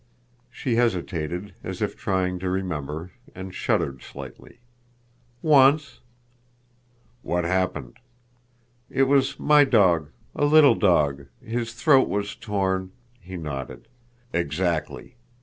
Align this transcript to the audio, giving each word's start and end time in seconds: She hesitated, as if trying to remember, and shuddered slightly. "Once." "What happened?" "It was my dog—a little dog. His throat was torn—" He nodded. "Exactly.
She 0.49 0.77
hesitated, 0.77 1.53
as 1.63 1.79
if 1.79 1.95
trying 1.95 2.39
to 2.39 2.49
remember, 2.49 3.11
and 3.35 3.53
shuddered 3.53 4.01
slightly. 4.01 4.57
"Once." 5.43 5.99
"What 7.21 7.43
happened?" 7.43 7.99
"It 8.89 9.03
was 9.03 9.39
my 9.39 9.63
dog—a 9.63 10.45
little 10.45 10.73
dog. 10.73 11.27
His 11.39 11.73
throat 11.73 12.09
was 12.09 12.33
torn—" 12.33 12.93
He 13.19 13.37
nodded. 13.37 13.87
"Exactly. 14.33 15.17